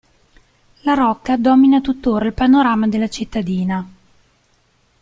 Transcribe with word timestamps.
La 0.81 0.95
rocca 0.95 1.37
domina 1.37 1.79
tuttora 1.79 2.25
il 2.25 2.33
panorama 2.33 2.87
della 2.87 3.07
cittadina. 3.07 3.87